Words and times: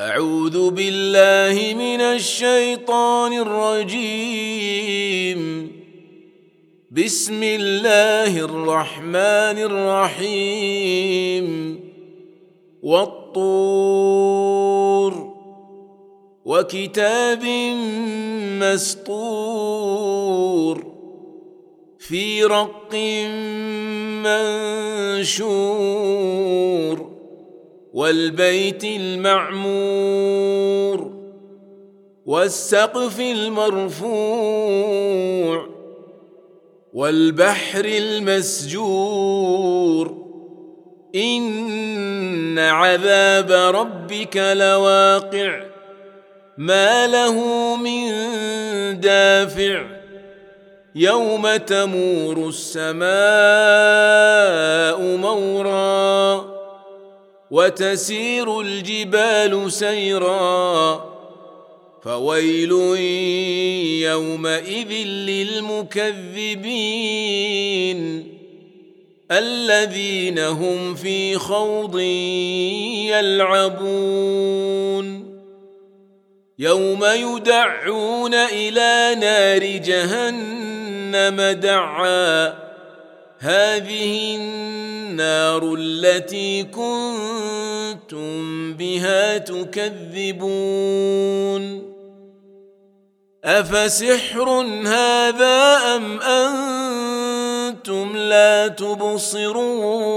أعوذ 0.00 0.70
بالله 0.70 1.74
من 1.74 2.00
الشيطان 2.00 3.32
الرجيم. 3.32 5.72
بسم 6.90 7.42
الله 7.42 8.38
الرحمن 8.38 9.58
الرحيم. 10.16 11.80
والطور. 12.82 13.34
وكتاب 16.44 17.44
مسطور. 18.60 20.86
في 21.98 22.44
رق 22.44 22.94
منشور. 25.24 27.09
والبيت 27.94 28.84
المعمور 28.84 30.40
والسقف 32.26 33.20
المرفوع 33.20 34.60
والبحر 36.92 37.84
المسجور. 37.84 39.10
إن 41.14 42.58
عذاب 42.58 43.52
ربك 43.52 44.36
لواقع 44.36 45.62
ما 46.58 47.06
له 47.06 47.36
من 47.76 48.10
دافع. 49.00 49.86
يوم 50.94 51.56
تمور 51.56 52.48
السماء 52.48 53.10
مورا. 55.16 56.49
وتسير 57.50 58.60
الجبال 58.60 59.72
سيرا 59.72 61.10
فويل 62.02 62.72
يومئذ 64.02 64.92
للمكذبين 65.06 66.30
الذين 69.30 70.38
هم 70.38 70.94
في 70.94 71.38
خوض 71.38 71.98
يلعبون 73.10 74.50
يوم 76.58 77.04
يدعون 77.04 78.34
إلى 78.34 79.16
نار 79.20 79.64
جهنم 79.64 81.40
دعا 81.60 82.69
هذه 83.42 84.36
النار 84.36 85.74
التي 85.78 86.62
كنتم 86.62 88.30
بها 88.74 89.38
تكذبون. 89.38 90.70
أفسحر 93.44 94.48
هذا 94.86 95.76
أم 95.96 96.20
أنتم 96.20 98.16
لا 98.16 98.68
تبصرون؟ 98.68 100.10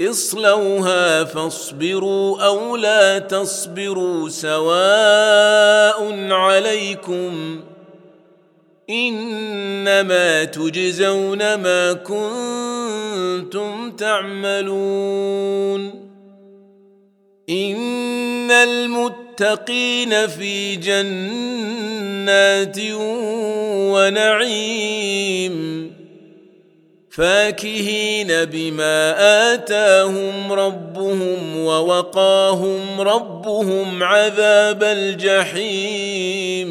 اصلوها 0.00 1.24
فاصبروا 1.24 2.46
أو 2.46 2.76
لا 2.76 3.18
تصبروا 3.18 4.28
سواء 4.28 4.72
عليكم 6.32 7.60
إنما 8.90 10.44
تجزون 10.44 11.54
ما 11.54 11.92
كنتم 11.92 13.90
تعملون. 13.90 15.80
إن 17.50 18.50
المتقين 18.50 20.26
في 20.26 20.76
جنات 20.76 22.78
ونعيم 23.92 25.90
فاكهين 27.10 28.44
بما 28.44 29.14
آتاهم 29.54 30.52
ربهم 30.52 31.56
ووقاهم 31.56 33.00
ربهم 33.00 34.02
عذاب 34.02 34.82
الجحيم. 34.82 36.70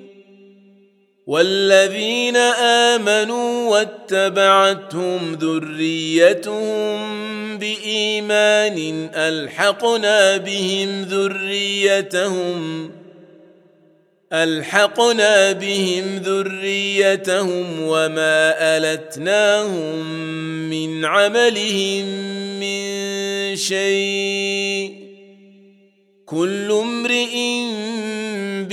والذين 1.31 2.35
آمنوا 2.91 3.69
واتبعتهم 3.69 5.33
ذريتهم 5.33 6.99
بإيمان 7.57 9.09
ألحقنا 9.15 10.37
بهم 10.37 11.01
ذريتهم 11.01 12.91
ألحقنا 14.33 15.51
بهم 15.51 16.17
ذريتهم 16.17 17.81
وما 17.81 18.55
ألتناهم 18.77 20.05
من 20.69 21.05
عملهم 21.05 22.05
من 22.59 23.55
شيء 23.55 24.93
كل 26.25 26.71
امرئ 26.71 27.50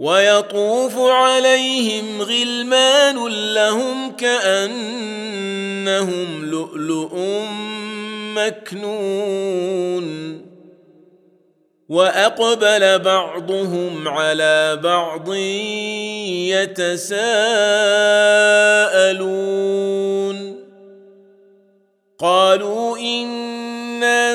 ويطوف 0.00 0.98
عليهم 0.98 2.22
غلمان 2.22 3.26
لهم 3.54 4.10
كأنهم 4.16 4.70
لؤلؤ 6.44 7.16
مكنون. 8.34 10.06
وأقبل 11.88 12.98
بعضهم 12.98 14.08
على 14.08 14.80
بعض 14.82 15.34
يتساءلون. 16.54 17.40
قالوا 22.18 22.98
إنا 22.98 24.34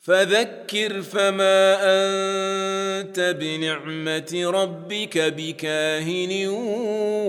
فذكر 0.00 1.02
فما 1.02 1.76
أنت 1.82 3.20
بنعمة 3.20 4.50
ربك 4.54 5.18
بكاهن 5.18 6.48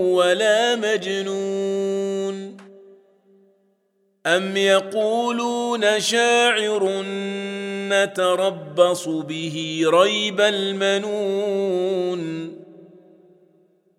ولا 0.00 0.76
مجنون. 0.76 2.56
أم 4.26 4.56
يقولون 4.56 6.00
شاعر 6.00 7.02
نتربص 7.88 9.08
به 9.08 9.82
ريب 9.86 10.40
المنون؟ 10.40 12.22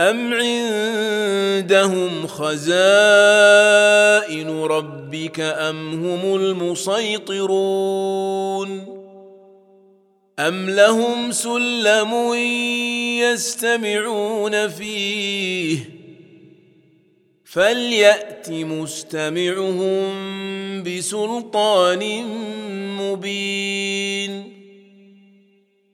أم 0.00 0.34
عندهم 0.34 2.26
خزائن 2.26 2.60
ربك 4.62 5.40
أم 5.40 6.04
هم 6.04 6.36
المسيطرون؟ 6.36 7.50
أم 10.38 10.70
لهم 10.70 11.32
سلم 11.32 12.34
يستمعون 13.20 14.68
فيه؟ 14.68 15.78
فليأت 17.44 18.50
مستمعهم 18.50 20.12
بسلطان 20.82 22.24
مبين. 23.00 23.49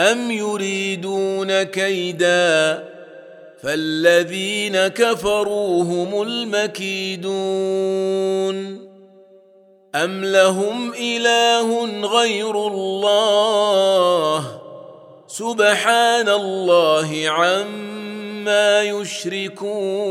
أم 0.00 0.30
يريدون 0.30 1.62
كيدا 1.62 2.84
فالذين 3.62 4.88
كفروا 4.88 5.82
هم 5.84 6.22
المكيدون 6.22 7.30
أم 9.94 10.24
لهم 10.24 10.92
إله 10.94 12.00
غير 12.06 12.66
الله 12.66 14.60
سبحان 15.26 16.28
الله 16.28 17.22
عما 17.28 18.82
يشركون 18.82 20.10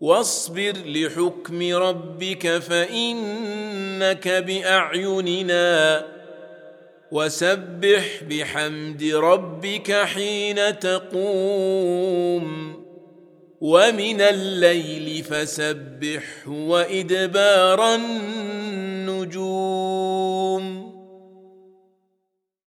واصبر 0.00 0.72
لحكم 0.86 1.74
ربك 1.74 2.58
فإنك 2.58 4.28
بأعيننا. 4.28 6.06
وسبح 7.12 8.20
بحمد 8.30 9.04
ربك 9.04 9.92
حين 9.92 10.78
تقوم. 10.78 12.76
ومن 13.60 14.20
الليل 14.20 15.24
فسبح 15.24 16.48
وإدبار 16.48 17.94
النجوم 17.94 18.55